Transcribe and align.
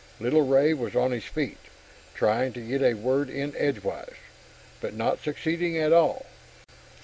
Little 0.19 0.41
Ray 0.41 0.73
was 0.73 0.95
on 0.95 1.11
his 1.11 1.25
feet, 1.25 1.59
trying 2.15 2.53
to 2.53 2.59
get 2.61 2.81
a 2.81 2.95
word 2.95 3.29
in 3.29 3.55
edgewise, 3.55 4.15
but 4.81 4.95
not 4.95 5.21
succeeding 5.21 5.77
at 5.77 5.93
all. 5.93 6.25